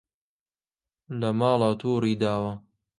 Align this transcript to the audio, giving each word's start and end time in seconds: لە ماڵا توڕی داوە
لە 1.19 1.29
ماڵا 1.39 1.69
توڕی 1.81 2.13
داوە 2.21 2.51